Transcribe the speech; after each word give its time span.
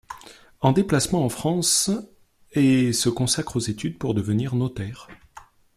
En 0.61 0.71
déplacement 0.71 1.23
en 1.23 1.29
France 1.29 1.91
et 2.53 2.91
se 2.91 3.07
consacre 3.07 3.57
aux 3.57 3.59
études 3.59 3.99
pour 3.99 4.15
devenir 4.15 4.55
notaire. 4.55 5.07